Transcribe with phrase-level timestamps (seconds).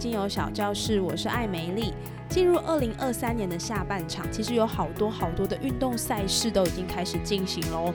[0.00, 1.92] 精油小教室，我是艾美丽。
[2.26, 7.92] 进入二零二三年的下半场，其实有好多好多的运动赛事都已经开始进行喽。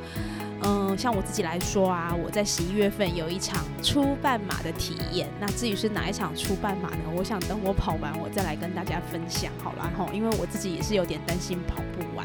[0.61, 5.27] 嗯，像我自己来说啊，我在十一月份有一场初半马的体验。
[5.39, 7.05] 那至于是哪一场初半马呢？
[7.15, 10.07] 我想等我跑完，我再来跟大家分享好了哈。
[10.13, 12.23] 因为我自己也是有点担心跑不完。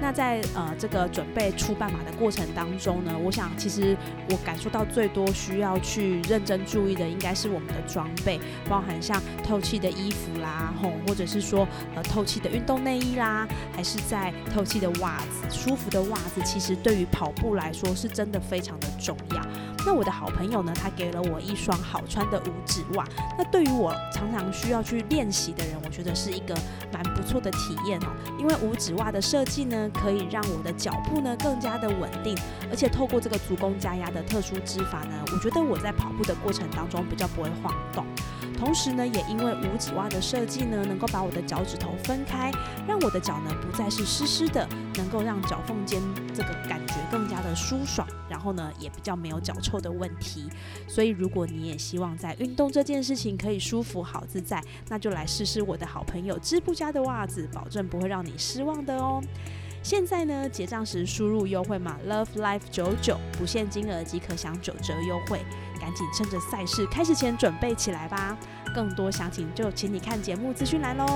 [0.00, 3.96] 那在呃这个准备出半马的过程当中呢，我想其实
[4.30, 8.38] 我感受到最多需要去认真注意的，应该是我们的装备，
[8.68, 19.42] 包含像透气的衣服啦，吼，或者是说呃透气的运动内衣啦，还是在透气的袜子，舒服的袜子，其实对于跑步来说是真的非常的重要。
[19.86, 23.04] 那我的好朋友呢，他给了我一双好穿的五指袜。
[23.38, 26.54] 那对于我常常需要去练习的人，我觉得是一个
[26.92, 28.08] 蛮不错的体验哦。
[28.38, 32.36] 因为五指袜的设计呢，可以让我的脚步呢更加的稳定，
[32.68, 38.04] 而且透过这个足弓加压的特殊织法呢，我觉得我在跑步的过程当中比较不会晃动。
[38.58, 42.50] 同时呢，也因为五指袜的设计呢，能够把我的脚趾头分开，
[42.88, 46.00] 让我的脚呢不再是湿湿的，能够让脚缝间
[46.32, 50.48] 这个感觉更加的舒爽，然后呢也比较没有脚臭的问题。
[50.88, 59.20] 所以如果你也希望在运动这件事情可以舒服好自在，那就来试试我的好朋友织布家的袜子，保证不会让你失望的哦。
[59.82, 65.40] 现在呢，结账时输入优惠码 Love Life 九九，不限金额即可享九折优惠。
[65.80, 68.36] 赶紧趁着赛事开始前准备起来吧！
[68.74, 71.06] 更多详情就请你看节目资讯栏喽。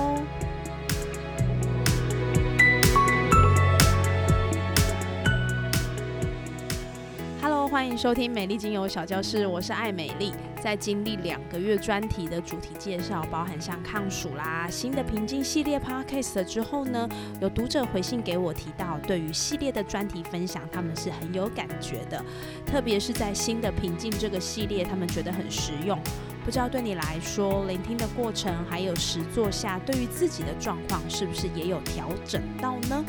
[7.91, 10.33] 迎收听美丽精油小教室，我是爱美丽。
[10.61, 17.09] 在经历两个月专题的主题介绍，包含像抗暑啦、新的平静系列 Podcast 之后呢，
[17.41, 22.23] 有读者回信给我提到，对于系列的专题分享，他们是很有感觉的。
[22.65, 25.99] 特别是在新的平静这个系列，他们觉得很实用。
[26.45, 33.03] 不知道对你来说，聆听的过程还有实做下，对于自己的状况是不是也有调整到呢？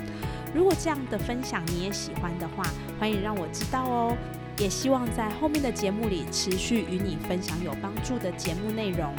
[0.52, 2.64] 如果这样的分享你也喜欢的话，
[2.98, 4.16] 欢迎让我知道哦。
[4.58, 9.14] 也希望在后面的节目里持续与你分享有帮助的节目内容。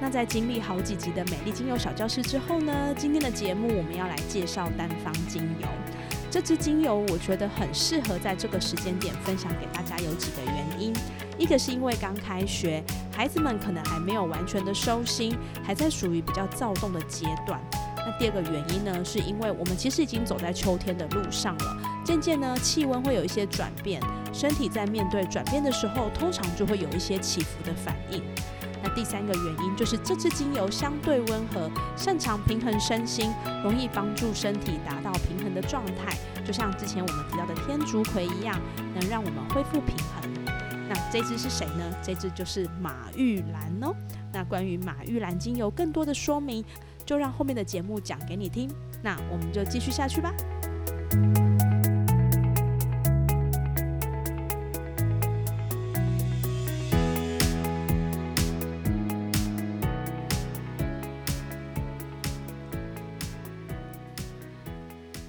[0.00, 5.68] 那在经历好几集的美丽精油小教室之后呢，今天的节目我们要来介绍单方精油。
[6.30, 10.92] 这支精油我觉得很适合在这个时间点分享给大家，有几个原因。
[11.38, 17.60] 一个是因为刚开学，孩子们可能还没有完全的收心，还在属于比较躁动的阶段。
[17.96, 24.00] 那第二个原因呢，是因为我们其实已经走在秋天的路上了，渐渐呢气温会有一些转变，
[24.32, 28.22] 身体在面对转变的时候，通常就会有一些起伏的反应。
[28.82, 33.32] 那第三个原因就是这支精油相对温和，擅长平衡身心，
[33.62, 38.60] 容易帮助身体达到平衡的状态，就像之前我们提到的天竺葵一样，
[38.94, 40.30] 能让我们恢复平衡。
[40.86, 41.96] 那这支是谁呢？
[42.02, 43.94] 这支就是马玉兰哦。
[44.32, 46.64] 那关于马玉兰精油更多的说明。
[47.06, 48.66] 就让后面的节目讲给你听，
[49.02, 50.32] 那我们就继续下去吧。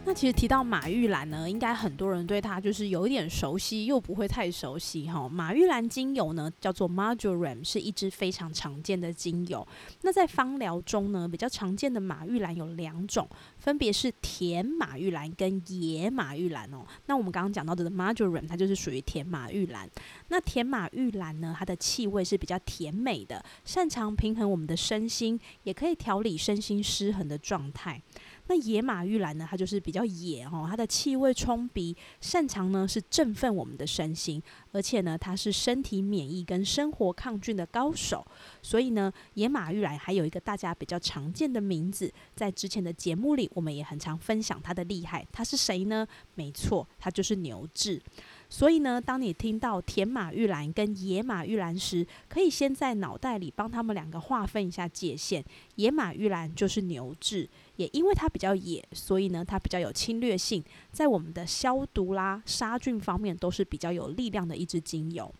[0.07, 5.27] 那其实提到马玉兰呢，应该很多人对它就是有一点熟悉，又不会太熟悉哈。
[5.27, 9.67] 马玉兰精油呢，叫做 Marjoram，是一支非常常见的精油。
[10.03, 13.27] 那在芳疗中呢，比较常见的马玉兰有两种，
[13.57, 16.85] 分别是甜马玉兰跟野马玉兰哦。
[17.07, 19.89] 那我们刚刚讲到的 Marjoram，它就是属于甜马玉兰。
[20.27, 27.99] 那甜马玉兰呢，它的气味是比较甜美的，擅长平衡我们的身心，也可以调理身心失衡的状态。
[28.47, 29.47] 那野马玉兰呢？
[29.49, 34.41] 它就是比较野哦，它的气味冲鼻，擅长呢是振奋我们的身心，
[34.71, 38.25] 而且呢它是身体免疫跟生活抗菌的高手。
[38.61, 45.25] 所以呢，野马玉兰还有一个大家比较常见的名字，在之前的节目里，我们也很常分享它的厉害。
[45.31, 46.07] 它是谁呢？
[46.35, 48.01] 没错，它就是牛至。
[48.49, 55.43] 所以呢，当你听到甜马玉兰跟野马玉兰时，可以先在脑袋里帮他们两个划分一下界限。
[55.75, 65.33] 野马玉兰就是牛至，也因为它比较野，所以呢，它比较有侵略性，在我们的消毒啦、杀菌方面都是比较有力量的一支精油。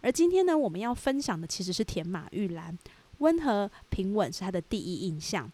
[0.00, 2.78] 而今天呢，我们要分享的其实是甜马玉兰，
[3.18, 5.50] 温和平稳是它的第一印象。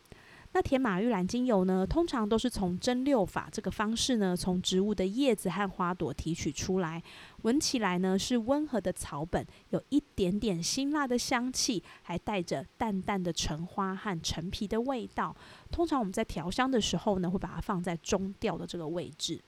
[0.57, 7.03] 那甜马玉兰精油呢，通常都是从蒸馏法这个方式呢，从植物的叶子和花朵提取出来，
[7.43, 15.37] 闻起来呢是温和的草本，有一点点辛辣的香气，还带着淡淡的橙花和陈皮的味道。
[15.71, 19.39] 通常我们在调香的时候呢，会把它放在中调的这个位置。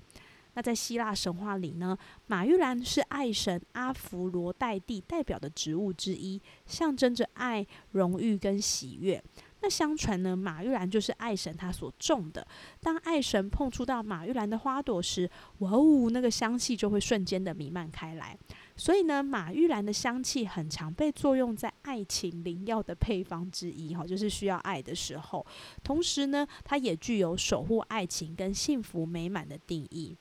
[0.53, 1.97] 那在希腊神话里呢，
[2.27, 9.23] 马玉兰是爱神阿芙罗代蒂代表的植物之一，象征着爱、荣誉跟喜悦。
[9.61, 12.47] 那相传呢，马玉兰就是爱神他所种的。
[12.81, 15.29] 当爱神碰触到马玉兰的花朵时，
[15.59, 18.39] 哇哦，那个香气就会瞬间的弥漫开来。
[18.77, 25.45] 所以呢，马玉兰的香气很常被作用在爱情灵药的配方之一，哈，就是需要爱的时候。
[25.83, 30.17] 同时呢，它也具有守护爱情跟幸福美满的定义。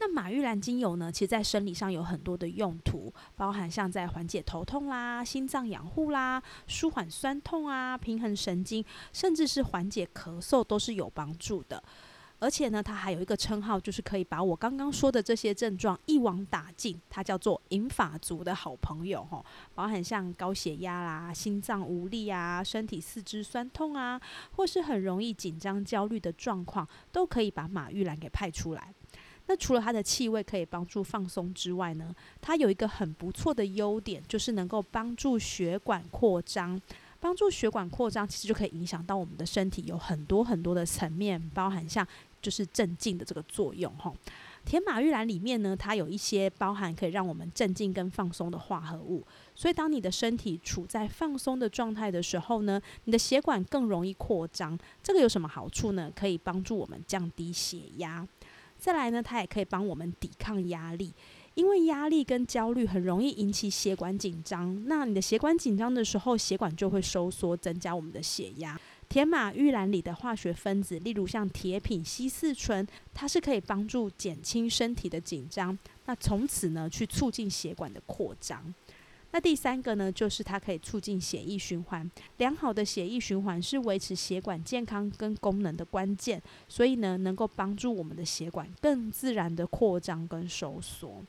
[0.00, 1.10] 那马玉兰精油呢？
[1.10, 11.82] 其实，在生理上有很多的用途，包含像在缓解头痛啦、心脏养护啦、舒缓酸痛啊、平衡神经，甚至是缓解咳嗽，都是有帮助的。
[12.40, 24.20] 而且呢，它还有一个称号，就是可以把我刚刚说的这些症状一网打尽，它叫做银发族的好朋友吼，包含像高血压啦、心脏无力啊、身体四肢酸痛啊，
[24.52, 28.94] 或是很容易紧张焦虑的状况，都可以把马玉兰给派出来。
[29.48, 36.80] 那除了它的气味可以帮助放松之外呢，它有一个很不错的优点，就是能够帮助血管扩张。
[37.20, 42.06] 帮助血管扩张，其实就可以影响到我们的身体有很多很多的层面，包含像
[42.40, 43.92] 就是镇静的这个作用。
[43.96, 44.14] 吼，
[44.64, 54.78] 天马玉兰里面呢，它有一些包含可以让我们镇静跟放松的化合物，所以当你的身体处在放松的状态的时候呢，你的血管更容易扩张。
[55.02, 56.12] 这个有什么好处呢？
[56.14, 58.24] 可以帮助我们降低血压。
[58.78, 61.12] 再来呢，它也可以帮我们抵抗压力，
[61.54, 64.84] 因为压力跟焦虑很容易引起血管紧张。
[64.86, 68.78] 那你的血管紧张的时候，血管就会收缩，增加我们的血压。
[69.08, 78.74] 铁马玉兰里的化学分子，例如像铁品烯四醇，它是可以帮助减轻身体的紧张，那从此呢，去促进血管的扩张。
[79.30, 82.10] 那第三个呢，就是它可以促进血液循环。
[82.38, 91.22] 良好的血液循环是维持血管健康跟功能的关键，所以呢，能够帮助我们的血管更自然的扩张跟收缩。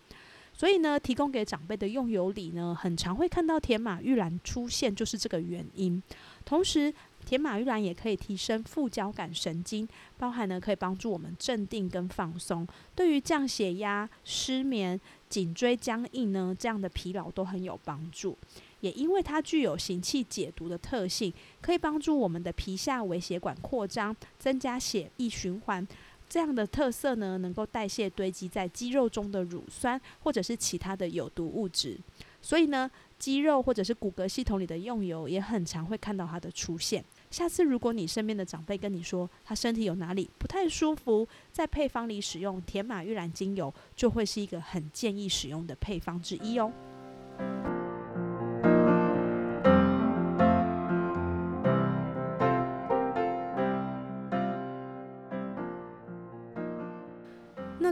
[0.60, 6.04] 所以呢，提供给长辈的用油里呢，很常会看到甜马玉兰出现，就是这个原因。
[6.44, 6.94] 同时，
[7.26, 18.38] 甜马玉兰也可以提升副交感神经，包含呢可以帮助我们镇定跟放松，对于降血压、失眠、颈椎僵硬呢这样的疲劳都很有帮助。
[18.82, 25.88] 也因为它具有行气解毒的特性，可以帮助我们的皮下微血管扩张，增加血液循环。
[26.30, 32.00] 这样的特色呢，能够代谢堆积在肌肉中的乳酸或者是其他的有毒物质。
[32.42, 37.04] 所以呢，肌肉或者是骨骼系统里的用油也很常会看到它的出现。
[37.32, 46.72] 下次如果你身边的长辈跟你说他身体有哪里不太舒服，在配方里使用甜马玉兰精油，就会是一个很建议使用的配方之一哦。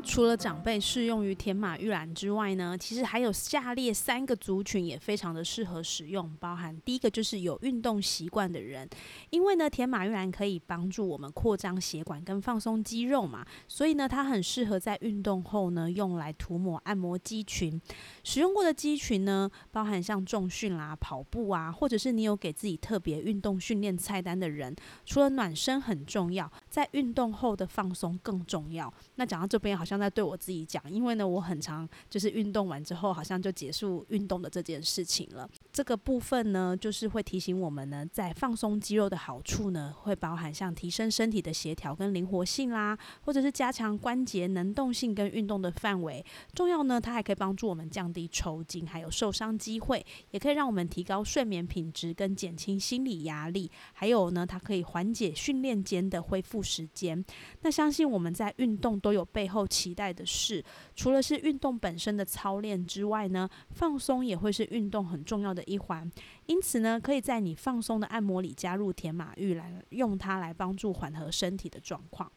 [0.08, 8.88] 除了长辈适用于甜马玉兰之外呢，其实还有下列三个族群也非常的适合使用，包含第一个就是有运动习惯的人，
[9.32, 17.80] 因为呢甜马玉兰可以帮助我们扩张血管跟放松肌肉嘛，所以呢它很适合在运动后呢用来涂抹按摩肌群。
[18.24, 28.92] 使用过的肌群呢，包含像重训啦、跑步啊，或者是你有给自己特别运动训练菜单的人，除了暖身很重要，在运动后的放松更重要。
[29.16, 29.88] 那讲到这边好。
[29.88, 35.50] 像那对我自己讲，因为呢，我很常就是运动完之后，好像就结束运动的这件事情了。
[35.78, 46.26] 这个部分呢，就是会提醒我们呢，在放松肌肉的好处呢，会包含像提升身体的协调跟灵活性啦，或者是加强关节能动性跟运动的范围。
[46.56, 53.70] 重要呢，它还可以帮助我们降低抽筋，还有受伤机会，也可以让我们提高睡眠品质跟减轻心理压力。
[53.94, 57.24] 还有呢，它可以缓解训练间的恢复时间。
[57.62, 59.68] 那相信我们在运动都有背后。
[59.68, 60.64] 期待的事，
[60.96, 66.10] 除了是运动本身的操练之外呢，放松也会是运动很重要的一环。
[66.46, 72.32] 因此呢，可以在你放松的按摩里加入甜马玉来用它来帮助缓和身体的状况。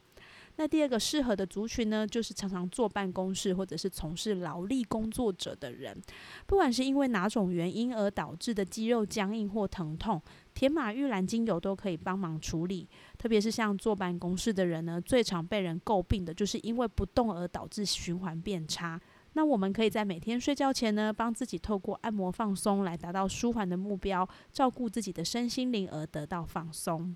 [0.57, 5.97] 那第二个适合的族群呢，就是常常坐办公室或者是从事劳力工作者的人，
[6.45, 10.21] 不管是因为哪种原因而导致的肌肉僵硬或疼痛，
[10.53, 12.87] 甜马玉兰精油都可以帮忙处理。
[13.17, 18.99] 特别是像坐办公室的人呢，最常被人诟病的就是因为不动而导致循环变差。
[19.33, 27.15] 那我们可以在每天睡觉前呢，帮自己透过按摩放松来达到舒缓的目标，照顾自己的身心灵而得到放松。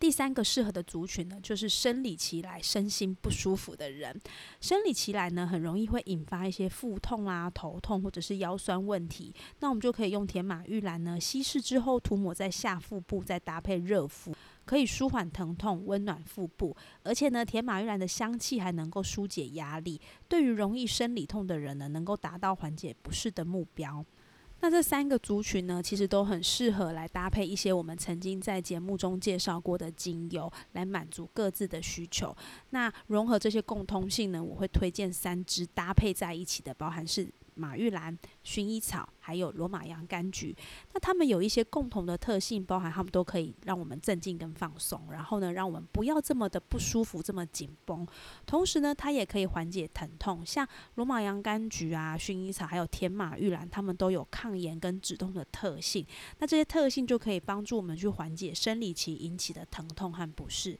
[0.00, 4.16] 第三个适合的族群呢，就是生理期来身心不舒服的人。
[4.60, 9.34] 生理期来呢，很容易会引发一些腹痛啊、头痛或者是腰酸问题。
[9.58, 14.32] 那我们就可以用甜马玉兰呢，稀释之后涂抹在下腹部，再搭配热敷，
[14.68, 16.76] 可以舒缓疼痛、温暖腹部。
[17.02, 19.98] 而且呢，铁马玉兰的香气还能够疏解压力，
[20.28, 24.04] 对于容易生理痛的人呢，能够达到缓解不适的目标。
[24.60, 32.36] 那这三个族群呢，其实都很适合来搭配一些我们曾经在节目中介绍过的精油，来满足各自的需求。
[32.70, 37.32] 那融合这些共通性呢，我会推荐三支搭配在一起的，包含是。
[37.58, 40.56] 马玉兰、薰衣草，还有罗马洋甘菊，
[40.94, 48.06] 那它们有一些共同的特性，包含它们都可以让我们镇静跟放松，然后呢，让我们不要这么的不舒服，这么紧绷。
[48.46, 50.46] 同时呢，它也可以缓解疼痛。
[50.46, 56.06] 像罗马洋甘菊啊、薰衣草，还有天马玉兰，它们都有抗炎跟止痛的特性。
[56.38, 60.78] 那这些特性就可以帮助我们去缓解生理期引起的疼痛和不适。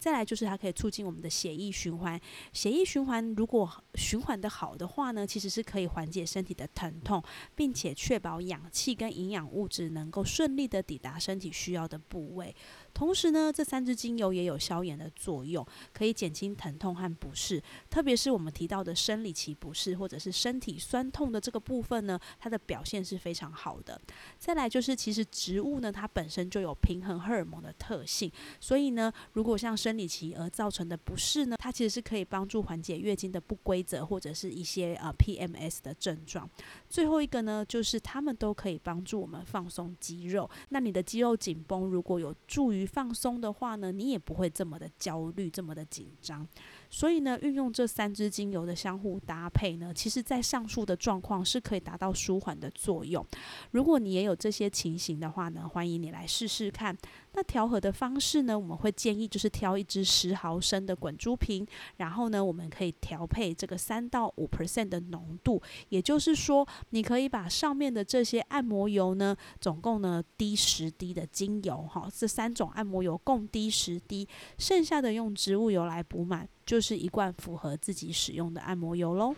[0.00, 2.18] 再来就是它可以促进我们的血液循环，
[2.54, 7.22] 血液循环如果循环的好的话呢，其实是可以缓解身体的疼痛，
[7.54, 12.56] 并且确保氧气跟营养物质能够顺利的抵达身体需要的部位。
[12.92, 17.62] 同时呢，这三支精油也有消炎的作用，可以减轻疼痛和不适。
[17.88, 24.00] 特别是我们提到的生理期不适或者是身体酸痛的这个部分呢，它的表现是非常好的。
[24.38, 28.30] 再来就是，其实植物呢，它本身就有平衡荷尔蒙的特性，
[28.60, 36.48] 所以呢，如果像生理期而造成的不适呢，它其实是可以帮助缓解月经的不规则或者是一些呃 PMS 的症状。
[36.88, 40.48] 最后一个呢，就是它们都可以帮助我们放松肌肉。
[40.70, 46.46] 那你的肌肉紧绷，如果有助于放松的话呢，你也不会这么的焦虑，这么的紧张。
[46.90, 53.24] 所以呢，运用这三支精油的相互搭配呢，其实在上述的状况是可以达到舒缓的作用。
[53.70, 56.96] 如果你也有这些情形的话呢，欢迎你来试试看。
[57.32, 61.64] 那调和的方式呢，我们会建议就是挑一支十毫升的滚珠瓶，
[61.98, 65.62] 然后呢，我们可以调配这个三到五 percent 的浓度。
[65.90, 74.28] 也就是说，你可以把上面的这些按摩油呢，总共呢滴十滴的精油，哈，这三种按摩油共滴十滴，
[74.58, 76.48] 剩下的用植物油来补满。
[76.70, 79.34] 就是一罐符合自己使用的按摩油喽。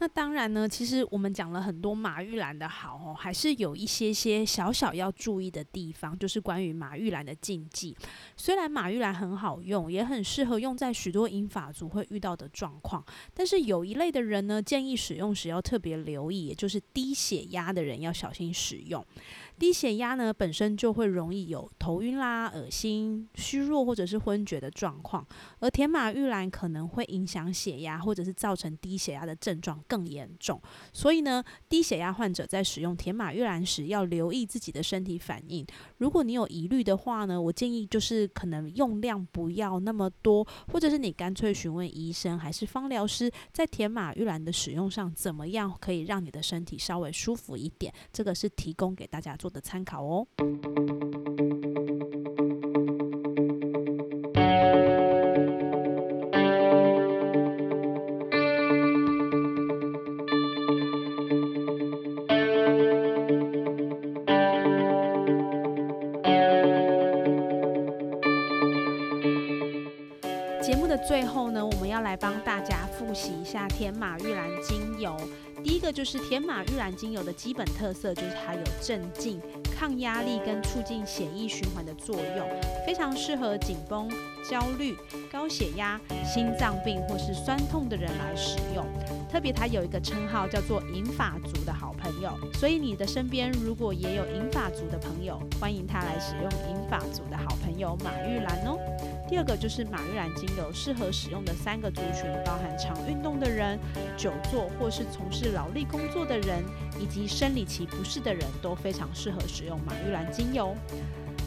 [0.00, 7.96] 那当然呢，其实我们讲了很多马玉兰的好哦，还是有一些些小小要注意的地方，就是关于马玉兰的禁忌。
[8.36, 19.04] 虽然马玉兰很好用，也很适合用在许多银发族会遇到的状况，但是有一类的人呢，建议使用时要特别留意，也就是低血压的人要小心使用。
[19.58, 25.26] 低血压呢，本身就会容易有头晕啦、恶心、虚弱或者是昏厥的状况，
[25.58, 30.62] 而甜马玉兰可能会影响血压，或者是造成低血压的症状更严重。
[30.92, 35.66] 所以呢，低血压患者在使用甜马玉兰时，要留意自己的身体反应。
[35.96, 47.92] 如果你有疑虑的话呢，我建议就是可能用量不要那么多，或者是你干脆询问医生还是芳疗师，在甜马玉兰的使用上怎么样可以让你的身体稍微舒服一点。
[48.12, 49.47] 这个是提供给大家做。
[49.50, 50.26] 的参考哦。
[70.68, 75.16] 节目的最后呢，我们要来帮大家复习一下天马玉兰精油。
[75.64, 79.40] 第一个就是天马玉兰精油的基本特色，就是它有镇静、
[79.74, 82.46] 抗压力跟促进血液循环的作用，
[82.86, 84.10] 非常适合紧绷、
[84.46, 84.94] 焦虑、
[85.32, 88.84] 高血压、心脏病或是酸痛的人来使用。
[89.32, 98.78] 特别它有一个称号叫做银发族的好朋友，所以你的身边如果也有银发族的朋友，欢迎他来使用银发族的好朋友马玉兰哦。
[99.28, 103.78] 第二个就是马玉兰精油适合使用的三个族群，包含常运动的人、
[104.16, 106.64] 久坐或是从事劳力工作的人，
[106.98, 110.74] 以及生理期不适的人，都非常适合使用马玉兰精油。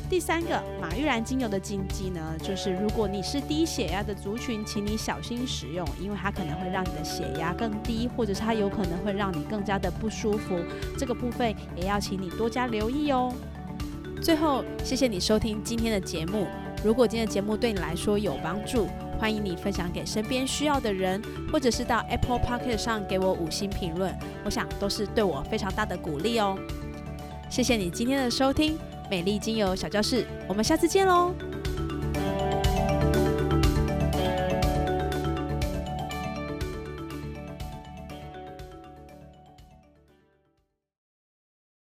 [0.08, 10.60] 第三个马玉兰精油的禁忌呢，就是如果你是低血压的族群，请你小心使用，因为它可能会让你的血压更低，或者是它有可能会让你更加的不舒服。
[10.98, 13.34] 这个部分也要请你多加留意哦。
[14.22, 16.46] 最后，谢谢你收听今天的节目。
[16.84, 18.88] 如果今天的节目对你来说有帮助，
[19.20, 21.22] 欢迎你分享给身边需要的人，
[21.52, 26.58] 或者是到 Apple p o c k e t 上给我五星评论，我想都是对我非常大的鼓励哦。
[27.50, 28.78] 谢谢你今天的收听，
[29.10, 31.34] 美丽精油小教室，我们下次见喽。